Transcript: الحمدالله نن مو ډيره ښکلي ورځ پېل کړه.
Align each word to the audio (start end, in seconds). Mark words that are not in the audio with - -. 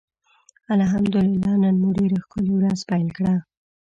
الحمدالله 0.75 1.51
نن 1.63 1.75
مو 1.81 1.89
ډيره 1.97 2.17
ښکلي 2.23 2.53
ورځ 2.55 2.79
پېل 2.89 3.07
کړه. 3.17 3.33